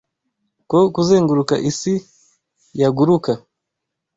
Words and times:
Ko 0.69 0.77
kuzenguruka 0.95 1.55
isi 1.69 1.93
yaguruka 2.81 3.31